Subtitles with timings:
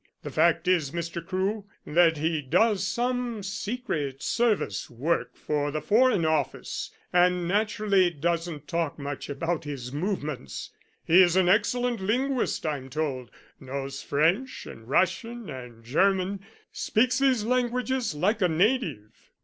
[0.23, 1.23] The fact is, Mr.
[1.23, 8.67] Crewe, that he does some secret service work for the Foreign Office, and naturally doesn't
[8.67, 10.71] talk much about his movements.
[11.05, 13.29] He is an excellent linguist I'm told,
[13.59, 16.39] knows French and Russian and German
[16.71, 19.29] speaks these languages like a native."